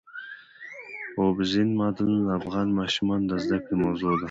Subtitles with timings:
[1.19, 4.19] اوبزین معدنونه د افغان ماشومانو د زده کړې موضوع ده.